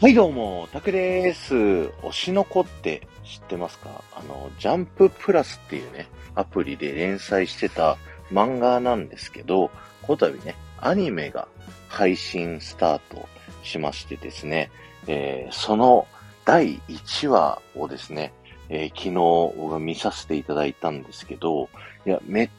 [0.00, 1.56] はいどうも、たくです。
[1.56, 4.04] 推しの子って知ってますか？
[4.14, 6.06] あの、ジャンププラスっていうね、
[6.36, 7.96] アプリで連載してた
[8.30, 9.72] 漫画なんですけど、
[10.02, 11.48] この度ね、アニメが
[11.88, 13.28] 配信スタート
[13.64, 14.70] しましてですね、
[15.08, 16.06] えー、その
[16.44, 18.32] 第1話をですね、
[18.68, 21.68] えー、昨日僕見させていただいたんですけど、
[22.06, 22.50] いや、めっ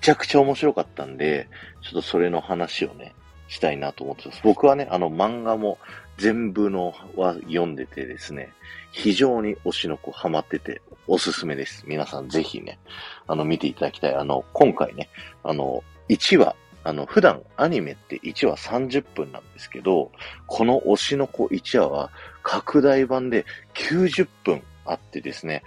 [0.00, 1.46] ちゃくちゃ面白かったんで、
[1.82, 3.14] ちょっとそれの話をね、
[3.46, 4.40] したいなと思ってます。
[4.42, 5.78] 僕はね、あの漫画も
[6.20, 8.52] 全部のは読んでてですね、
[8.92, 11.84] 非常に推しの子ハマってておすすめです。
[11.86, 12.78] 皆さんぜひね、
[13.26, 14.14] あの見ていただきたい。
[14.14, 15.08] あの、今回ね、
[15.42, 20.12] あの、1話、あの、普段アニメって1話30分なんですけど、
[20.46, 22.10] この推しの子1話は
[22.42, 25.62] 拡大版で90分あってですね、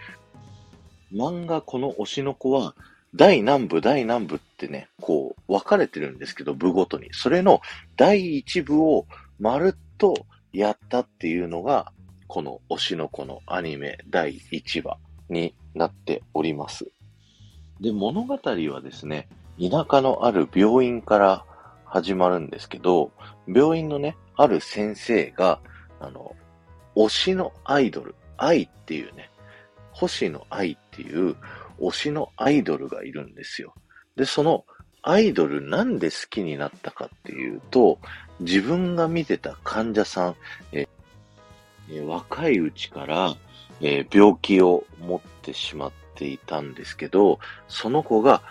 [1.11, 2.75] 漫画この推しの子は
[3.15, 7.09] 第何部、第何部ってね、こう、分かれてるんですけど、部ごとに。
[7.11, 7.59] それの
[7.97, 9.07] 第1部を
[9.39, 11.91] まるっとやったっていうのが、
[12.27, 14.97] この推しの子のアニメ第1話
[15.29, 16.91] になっております。
[17.81, 19.27] で、物語はですね、
[19.59, 21.45] 田舎のある病院から
[21.85, 23.11] 始まるんですけど、
[23.47, 25.59] 病院のね、ある先生が、
[25.99, 26.35] あの、
[26.95, 29.29] 推しのアイドル、愛っていうね、
[29.91, 31.35] 星野愛っていう
[31.79, 33.73] 推しのアイドルがいるんですよ。
[34.15, 34.65] で、その
[35.03, 37.99] アイドルなんで好きになったかっていうと、
[38.39, 40.35] 自分が見てた患者さん、
[40.71, 40.87] え
[42.05, 43.35] 若いうちから、
[43.81, 48.41] え病気を持ってしまっていたんですけど、その子が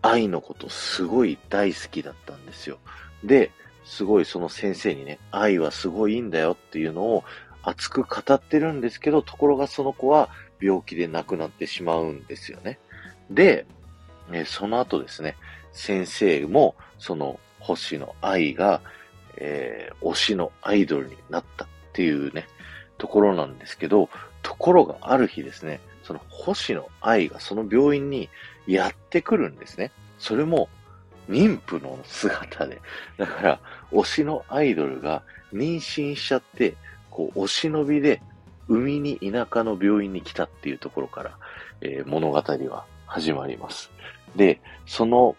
[0.00, 2.78] 愛のことすごい大好きだったんですよ。
[3.24, 3.50] で、
[3.84, 7.24] すごいその先生にね、愛はすごいいいんだよっていうのを
[7.62, 10.28] 熱く語ってるんですけど、ところがその子は
[10.60, 12.78] 病気で亡くなってしまうんですよね。
[13.28, 13.66] で、
[14.32, 15.36] えその後ですね、
[15.76, 18.80] 先生も、その星の愛が、
[19.36, 22.48] えー、推しのアイドルになったっていうね、
[22.98, 24.08] ところなんですけど、
[24.42, 28.30] ところがある日ですね、その星の愛がその病院に
[28.66, 29.92] やってくるんですね。
[30.18, 30.68] それも
[31.28, 32.80] 妊婦の姿で。
[33.18, 33.60] だから、
[33.92, 36.74] 推しのアイドルが妊娠しちゃって、
[37.10, 38.22] こう、お忍びで
[38.68, 41.38] 海に田舎の病院に来たっていうところから、
[41.82, 43.90] えー、物語は始まります。
[44.36, 45.36] で、その、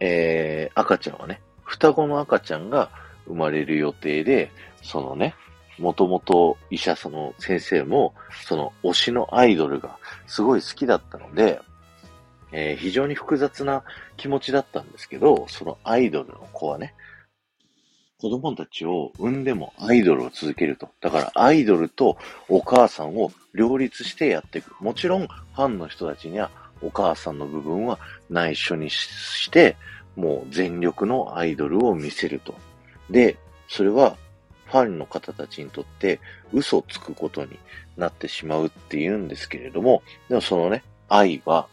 [0.00, 2.90] えー、赤ちゃんはね、双子の赤ちゃんが
[3.26, 4.50] 生まれる予定で、
[4.82, 5.34] そのね、
[5.78, 8.14] もともと医者その先生も、
[8.44, 11.60] その推しのアイドルがすごい好きだったので、
[12.52, 13.84] えー、非常に複雑な
[14.16, 16.94] 気持ちだったんですけど、そのアイドルの子はね、
[18.20, 20.88] 子供たちを産んでもアイドルを続けると。
[21.00, 24.74] だからアイドルとお母さんを両立してやっていく。
[24.82, 26.50] もちろんファンの人たちには
[26.82, 27.98] お母さんの部分は
[28.30, 29.76] 内緒にして、
[30.16, 32.54] もう全力のアイドルを見せると。
[33.10, 33.36] で、
[33.68, 34.16] それは
[34.66, 36.20] ファンの方たちにとって
[36.52, 37.58] 嘘をつくことに
[37.96, 41.66] なってしまうっていうんですけれども、でもそのね、愛は、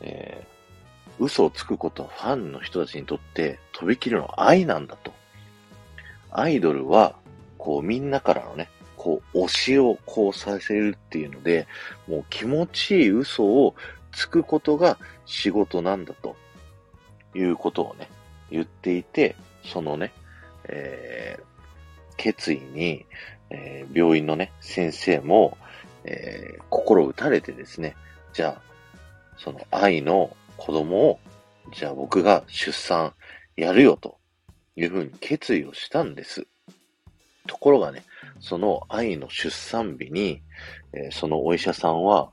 [0.00, 5.12] えー、嘘をつくことはファンの人たちにとってとびきりの愛なんだと。
[6.30, 7.14] アイドルは、
[7.58, 11.66] こうみんなからのね、こう推しをこうさせるっていうので、
[12.08, 13.74] もう気持ちいい嘘を
[14.14, 16.36] つくことが仕事なんだと
[17.34, 18.08] いうことをね、
[18.50, 20.12] 言っていて、そのね、
[20.68, 21.44] えー、
[22.16, 23.04] 決意に、
[23.50, 25.56] えー、病院のね、先生も、
[26.04, 27.96] えー、心打たれてですね、
[28.32, 28.62] じゃあ、
[29.36, 31.20] その愛の子供を、
[31.72, 33.14] じゃあ僕が出産
[33.56, 34.18] やるよと
[34.76, 36.46] いうふうに決意をしたんです。
[37.46, 38.02] ところがね、
[38.40, 40.42] その愛の出産日に、
[40.92, 42.30] えー、そのお医者さんは、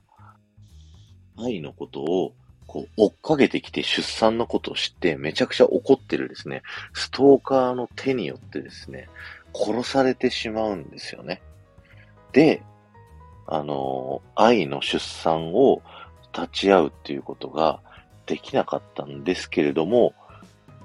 [1.38, 2.32] 愛のことを
[2.66, 6.62] こう追っかけてきて出産のことを知ってめちゃくちゃ怒ってるですね、
[6.92, 9.08] ストーカーの手によってですね、
[9.54, 11.42] 殺されてしまうんですよね。
[12.32, 12.62] で、
[13.46, 15.82] あの、愛の出産を
[16.32, 17.80] 立ち会うっていうことが
[18.26, 20.14] できなかったんですけれども、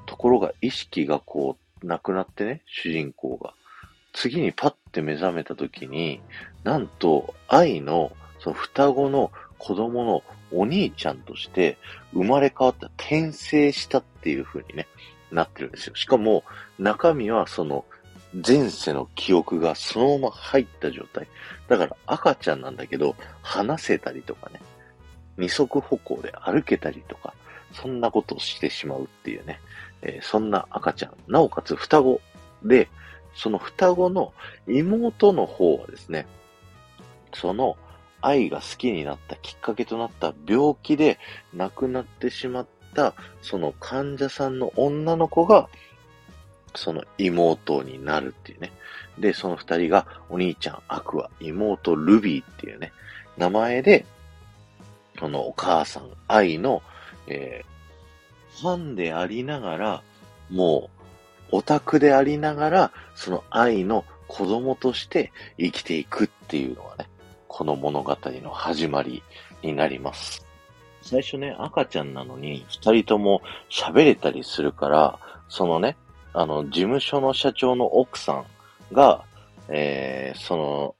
[0.05, 3.53] ところが意識がこう、なくなってね、主人公が。
[4.13, 6.21] 次にパッて目覚めた時に、
[6.63, 11.77] なんと、愛の、その双子の子供のお兄ちゃんとして
[12.13, 14.87] 生まれ変わった、転生したっていう風にね、
[15.31, 15.95] なってるんですよ。
[15.95, 16.43] しかも、
[16.79, 17.85] 中身はその、
[18.45, 21.27] 前世の記憶がそのまま入った状態。
[21.67, 24.61] だから赤ちゃんなんだけど、話せたりとかね、
[25.37, 27.33] 二足歩行で歩けたりとか、
[27.73, 29.59] そんなことをしてしまうっていうね。
[30.01, 31.13] えー、そんな赤ちゃん。
[31.31, 32.21] なおかつ双子
[32.63, 32.89] で、
[33.33, 34.33] その双子の
[34.67, 36.25] 妹の方はですね、
[37.33, 37.77] その
[38.27, 41.17] 愛が好きになったきっかけとなった病気で
[41.53, 45.69] 亡くなってしまったその患者さんの女の子が
[46.75, 48.71] その妹になるっていうね。
[49.17, 52.93] で、その二人がお兄ちゃんアクア、妹ルビーっていうね、
[53.37, 54.05] 名前で、
[55.19, 56.83] このお母さん愛の、
[57.27, 60.03] えー、ファンでありながら、
[60.51, 60.89] も
[61.51, 67.09] う、オタクでありながら、その愛の子供として生きていくっていうのがね、
[67.47, 69.23] この物語の始まり
[69.61, 70.45] になります。
[71.01, 75.95] 最初ね、赤ちゃんなのに、二人とも喋れたりするから、そのね、
[76.33, 78.45] あの、事務所の社長の奥さん
[78.93, 79.23] が、
[79.69, 80.95] えー、その、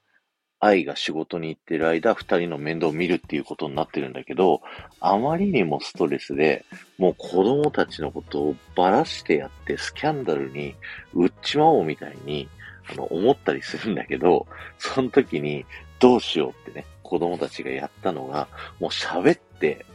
[0.60, 4.62] 愛が仕事に行ってる間、二人の面倒を見るっていうことになってるんだけど、
[5.00, 6.66] あまりにもストレスで、
[6.98, 10.74] もう子供たちのことをばらしてやって、スキャンダルに
[11.14, 12.50] 売っちまおうみたいに、
[12.92, 14.48] あの、思ったりするんだけど、
[14.80, 15.66] その時に、
[16.00, 18.48] どうしようってね、子供たちがやったのが、
[18.80, 19.86] もう喋って、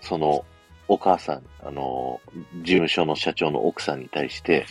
[0.00, 0.44] その、
[0.88, 2.20] お母さん、あの、
[2.62, 4.66] 事務所の社長の奥さんに対して、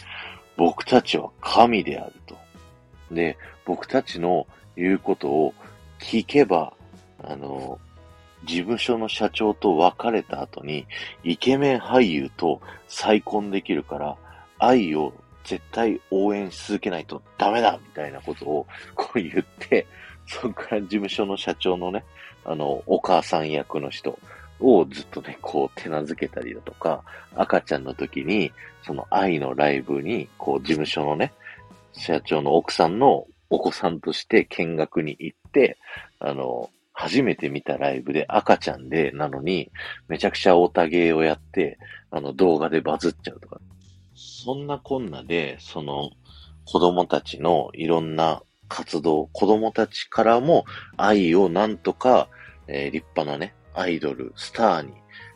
[0.58, 2.36] 僕たちは神であると。
[3.12, 4.46] で、僕たちの
[4.76, 5.54] 言うことを
[6.00, 6.74] 聞けば、
[7.24, 7.80] あの、
[8.46, 10.86] 事務所の社長と別れた後に、
[11.24, 14.18] イケメン俳優と再婚できるから、
[14.58, 15.14] 愛を
[15.44, 19.88] 絶対応援し続けないとダメだみたいなことをこう言って、
[20.30, 22.06] そこから事務所の社長のね、
[22.46, 24.20] あの、お母さん役の人
[24.60, 27.04] をずっとね、こう手なずけたりだとか、
[27.36, 28.52] 赤ちゃんの時に、
[28.86, 31.34] その愛のライブに、こう事務所のね、
[31.94, 35.78] 社長の奥さんのお子さんとして見学に行って、
[36.20, 39.72] あの、初めて見たライブで赤ちゃんで、なのに、
[40.08, 41.80] めちゃくちゃオタゲーをやって、
[42.12, 43.60] あの、動画でバズっちゃうとか。
[44.14, 46.12] そんなこんなで、その、
[46.66, 50.64] 子供たちのいろんな活動、子供たちからも
[50.96, 52.30] 愛をなんとか、
[52.68, 54.94] えー、立派なね、アイドル、スターに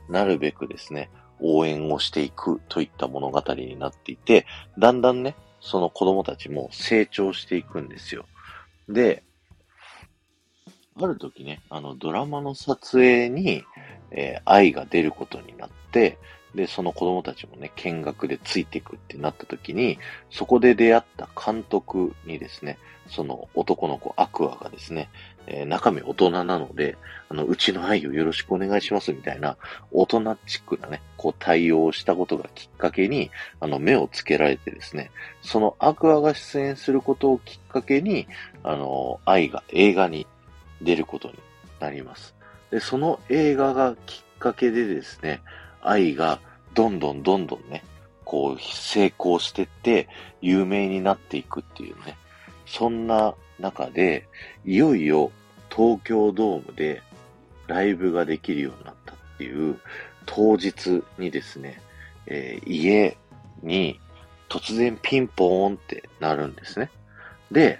[0.10, 1.10] なるべくですね、
[1.42, 4.46] 応援をしていくといった物語になっていて、
[4.80, 8.26] だんだんね、その子供たちも成長していくんですよ。
[8.88, 9.24] で、
[11.02, 13.64] ある時ね、あのドラマの撮影に、
[14.14, 16.18] えー、愛が出ることになって、
[16.56, 19.98] で、その子供たちもね、見学でついていくってなった時に、
[20.30, 22.78] そこで出会った監督にですね、
[23.08, 25.10] その男の子アクアがですね、
[25.48, 26.96] えー、中身大人なので、
[27.30, 29.58] あの、うちの愛をよろしくお願いしますみたいな、
[29.92, 35.10] 大人チックなね、こう対応をしたことがきっかけに、あの、目をつけられてですね、
[35.42, 38.28] そのアクアが出演することをきっかけに、
[38.64, 40.28] あの、愛が映画に
[40.82, 41.40] 出ることに
[41.80, 42.36] なります。
[42.74, 45.44] で、その映画がきっかけでですね、
[45.84, 46.40] 愛が
[46.74, 47.84] どんどんどんどんね、
[48.26, 50.10] こう成功してって、
[50.42, 52.18] 有名になっていくっていうね、
[52.66, 54.28] そんな中で、
[54.66, 55.32] いよいよ
[55.70, 57.04] 東京ドームで
[57.68, 59.80] ライブができるようになったっていう
[60.26, 61.80] 当日にですね、
[62.26, 63.18] えー、家
[63.62, 64.00] に
[64.50, 66.90] 突然ピンポーンってなるんですね。
[67.52, 67.80] で、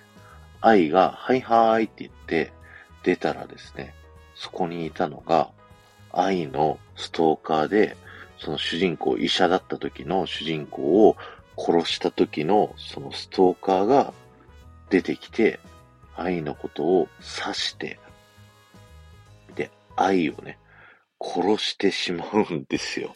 [0.62, 2.54] 愛が、はいはーいって言って
[3.02, 3.96] 出たらですね、
[4.36, 5.50] そこにいたのが、
[6.12, 7.98] 愛のストーカーで、
[8.38, 11.18] その主人公、医者だった時の主人公を
[11.58, 14.14] 殺した時のそのストーカーが
[14.90, 15.60] 出てきて、
[16.16, 17.08] 愛のことを
[17.44, 18.00] 刺して、
[19.56, 20.60] で、愛をね、
[21.20, 23.14] 殺してしまうんですよ。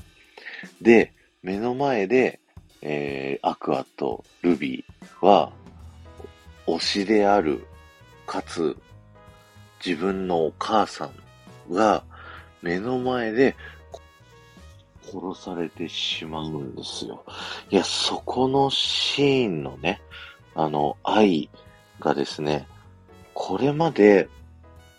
[0.82, 1.14] で、
[1.44, 2.40] 目の前で、
[2.82, 5.52] えー、アクアとルビーは、
[6.66, 7.66] 推しである、
[8.26, 8.76] かつ、
[9.86, 11.10] 自分のお母さ
[11.70, 12.04] んが
[12.62, 13.56] 目の前で
[15.04, 17.24] 殺されてしまうんですよ。
[17.70, 20.02] いや、そこのシーンのね、
[20.56, 21.50] あの、愛
[22.00, 22.68] がですね、
[23.34, 24.28] これまで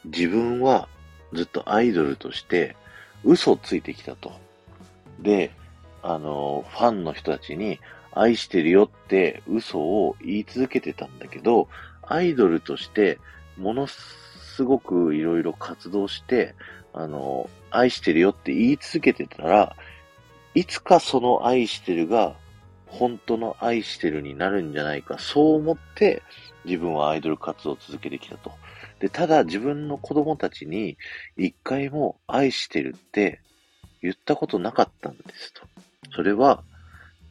[0.05, 0.89] 自分は
[1.33, 2.77] ずっとアイドルとして
[3.25, 4.33] 嘘をついてきたと。
[5.19, 5.51] で、
[6.03, 7.81] あの、ファンの人たちに
[8.13, 11.69] 愛してるよって嘘を言い続けてたんだけど、
[12.03, 13.19] アイドルとして
[13.57, 14.28] ものす
[14.59, 16.57] すごくいろいろ活動して、
[16.93, 19.77] あの、愛してるよって言い続けてたら、
[20.53, 22.35] いつかその愛してるが、
[22.87, 26.25] 本当の愛してるになるんじゃないか、そう思って
[26.65, 28.51] 自分はアイドル活動を続けてきたと。
[28.99, 30.99] で、ただ自分の子供たちに
[31.37, 33.41] 一回も愛してるって
[34.03, 35.63] 言ったことなかったんですと。
[36.17, 36.65] それは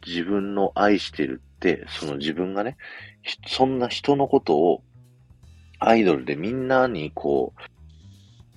[0.06, 2.78] 自分の愛してるって、その自分がね、
[3.48, 4.82] そんな人のことを
[5.80, 7.54] アイドルでみんなにこ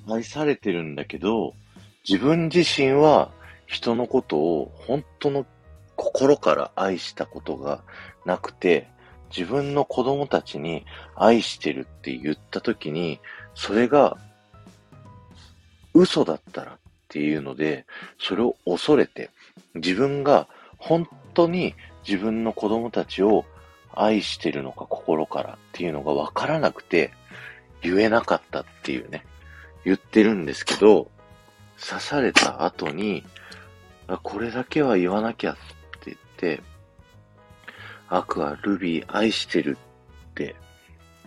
[0.09, 1.55] う、愛されてるんだけど、
[2.09, 3.31] 自分自身は
[3.67, 5.47] 人のことを本当の
[5.97, 7.83] 心から愛したことが
[8.25, 8.89] なくて、
[9.37, 10.85] 自分の子供たちに
[11.15, 13.21] 愛してるって言った時に、
[13.55, 14.17] それが
[15.95, 17.87] 嘘だったらっていうので、
[18.19, 19.31] それを恐れて、
[19.75, 20.49] 自分が
[20.79, 21.75] 本当に
[22.09, 23.45] 自分の子供たちを
[23.94, 27.12] 愛してるのか心からっていうのがわからなくて
[27.82, 29.25] 言えなかったっていうね、
[29.85, 31.11] 言ってるんですけど、
[31.80, 33.25] 刺された後に、
[34.23, 35.56] これだけは言わなきゃっ
[36.00, 36.62] て言って、
[38.09, 39.78] アクア、ルビー愛してる
[40.30, 40.56] って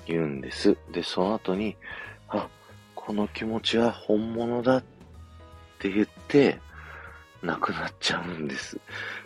[0.06, 0.78] 言うんです。
[0.92, 1.76] で、その後に、
[2.28, 2.48] あ、
[2.94, 4.84] この気持ちは本物だっ
[5.80, 6.60] て言って、
[7.42, 8.80] 亡くなっちゃうんです。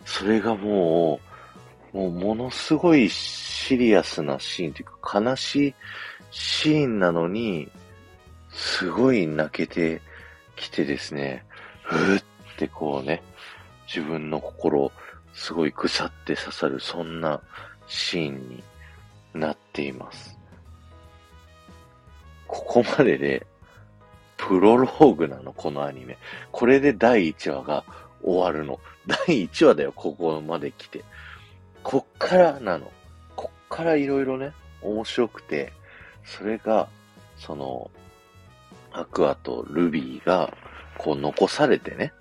[0.06, 1.37] それがもう、
[1.98, 5.76] もうものすごいシリアスなシーンというか悲しい
[6.30, 7.72] シーンなのに、
[8.52, 10.04] すごい泣けて
[10.56, 11.44] きてですね、
[11.82, 12.24] ふっ
[12.60, 13.24] てこうね、
[13.88, 14.92] 自分の心、
[15.34, 17.42] すごい腐って刺さる、そんな
[17.88, 18.64] シーンに
[19.34, 20.38] なっています。
[22.46, 23.48] ここまでで、
[24.38, 26.20] プロローグなの、このアニメ。
[26.52, 27.84] これで第1話が
[28.22, 28.80] 終わるの。
[29.08, 31.04] 第1話だよ、ここまで来て。
[31.84, 32.92] こっからなの。
[33.36, 35.74] こっからいろいろね、面白くて、
[36.24, 36.88] それが、
[37.38, 37.92] その、
[38.92, 40.54] アクアとルビーが、
[40.98, 42.12] こう残されてね、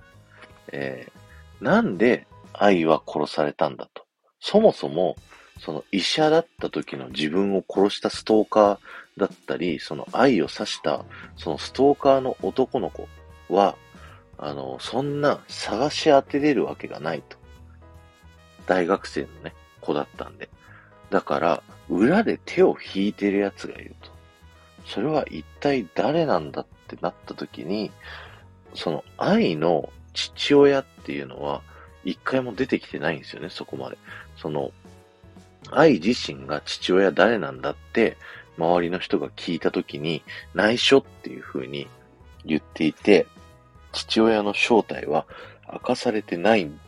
[0.72, 4.04] えー、なんで愛は殺されたんだと。
[4.40, 5.16] そもそも、
[5.58, 8.78] その医者だった時の自分を殺したストーカー
[9.16, 11.04] だったり、その愛を刺した、
[11.36, 13.08] そのストーカーの男の子
[13.48, 13.76] は、
[14.38, 17.38] あの、そんな探し当てれるわけがないと。
[18.66, 20.48] 大学生のね、子だったんで。
[21.10, 24.10] だから、裏で手を引いてる奴がいると。
[24.86, 27.90] それは一体誰なんだってなった時に、
[28.74, 31.62] その愛の父親っていうのは、
[32.04, 33.98] 一回も出てきてないんですよね、そこまで。
[34.36, 34.72] その、
[35.70, 38.16] 愛自身が父親誰なんだって、
[38.58, 40.22] 周りの人が聞いた時に、
[40.54, 41.88] 内緒っていう風に
[42.44, 43.26] 言っていて、
[43.92, 45.26] 父親の正体は
[45.72, 46.78] 明かされてないん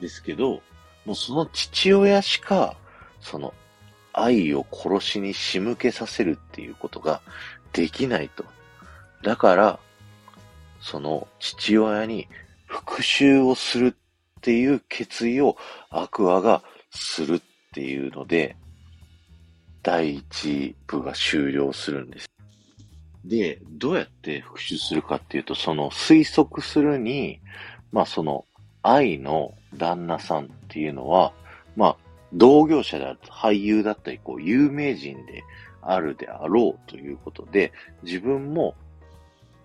[0.00, 0.62] ですけど、
[1.04, 2.76] もうその父親しか、
[3.20, 3.54] その
[4.12, 7.20] 愛を殺しに仕向けさせるっていうことが
[7.72, 8.44] できないと。
[9.22, 9.78] だから、
[10.80, 12.28] その父親に
[12.66, 13.96] 復讐をする
[14.38, 15.56] っていう決意を
[15.90, 17.40] アクアがするっ
[17.74, 18.56] ていうので、
[19.82, 22.28] 第一部が終了するんです。
[23.24, 27.40] で、どうやって復讐するかっていうと、その推測するに、
[27.90, 28.44] まあその
[28.90, 31.32] 愛の旦那さんっていうのは、
[31.76, 31.96] まあ
[32.32, 35.44] 同業者であると俳優だったり、こう有名人で
[35.82, 38.74] あるであろうということで、自分も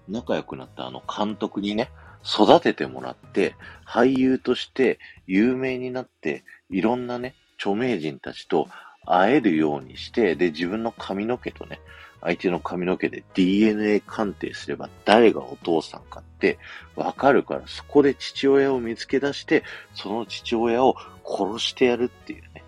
[0.08, 1.90] 仲良くなったあの監督にね、
[2.26, 8.68] 育ててもらって、俳優として有名になって、いろんなね、著名人たちと
[9.06, 11.80] 会えるようにして、で、自分の髪の毛とね、
[12.24, 16.58] 相手の髪の毛で DNA 鑑定すれば誰がお父さんかって
[16.96, 19.64] わかるから、そこで父親を見つけ出して、
[19.94, 22.64] その父親を殺してやるっていうね、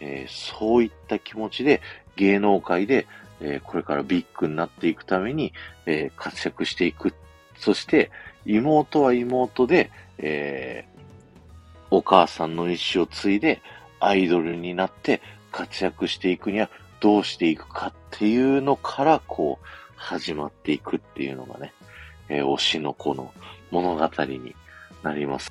[0.00, 1.80] えー、そういった気持ちで
[2.16, 3.06] 芸能界で、
[3.40, 5.52] えー、これからビッグになっていくために、
[5.86, 7.14] えー、活躍していく。
[7.56, 8.10] そして、
[8.44, 10.84] 妹は妹で、え
[11.90, 13.60] お母さんの意思を継いで
[13.98, 19.66] アイドルになって活躍していくにはどうしていくかっていうのから、こう、
[19.96, 21.72] 始まっていくっていうのがね、
[22.28, 23.32] えー、推しの子の
[23.70, 24.54] 物語に
[25.02, 25.50] なります。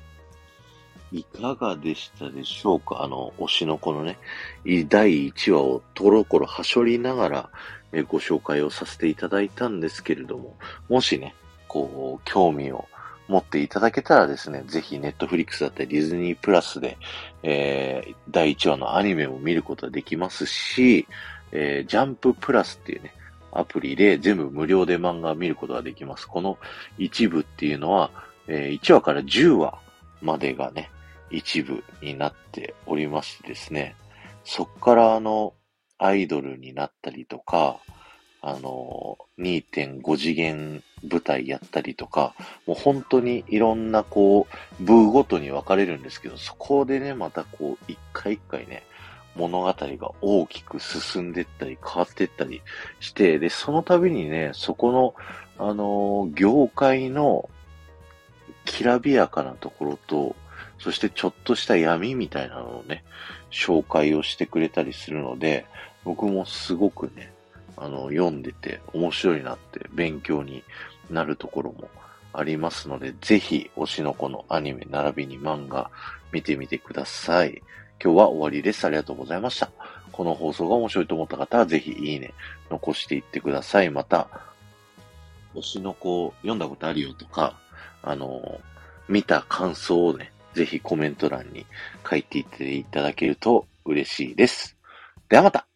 [1.12, 3.02] いかがでしたでしょうか？
[3.02, 4.18] あの、推しの子のね、
[4.88, 7.50] 第1話をとろころはしょりながら、
[7.92, 10.56] えー、ご紹介をさせていただいたんですけれども、
[10.88, 11.34] もしね、
[11.68, 12.86] こう、興味を
[13.28, 16.98] 持っていただけたらですね、ぜひネットフリックスだったりディズニープラスで、
[17.44, 21.06] えー、第1話のアニメを見ることができますし、
[21.52, 23.14] えー、ジャンププラスっていうね、
[23.52, 26.26] アプリで全部無料で漫画を見ることができます。
[26.26, 26.58] この
[26.98, 28.10] 一部っていうのは、
[28.46, 29.78] えー、1話から10話
[30.22, 30.90] までがね、
[31.30, 33.94] 一部になっておりましてですね、
[34.44, 35.54] そっからあの、
[35.98, 37.78] アイドルになったりとか、
[38.42, 42.34] あの、2.5次元舞台やったりとか、
[42.66, 44.46] もう本当にいろんなこ
[44.80, 48.82] う、部ごとに分かれるんですけど、そこでね、またこう、一回一回ね、
[49.36, 52.62] 物語が大きく進んでったり変わってったり
[52.98, 55.14] して、で、その度にね、そこの、
[55.58, 57.48] あのー、業界の
[58.64, 60.36] きらびやかなところと、
[60.78, 63.04] そしてちょっとした闇みたいなのをね、
[63.50, 65.66] 紹介をしてくれたりするので、
[66.04, 67.32] 僕もすごくね、
[67.76, 70.62] あの、読んでて面白いなって勉強に
[71.10, 71.88] なるところも
[72.32, 75.90] ありますので、ぜひ推しの子のアニメ並びに漫画
[76.32, 77.62] 見てみてください。
[78.02, 78.86] 今日は終わりです。
[78.86, 79.70] ありがとうございました。
[80.10, 82.32] この放送が面白いと思った方は、ぜひいいね、
[82.70, 83.90] 残していってください。
[83.90, 84.28] また、
[85.54, 87.58] 推しの子読んだことあるよとか、
[88.02, 88.60] あの、
[89.06, 91.66] 見た感想をね、ぜひコメント欄に
[92.08, 94.76] 書いていっていただけると嬉しいです。
[95.28, 95.66] ではまた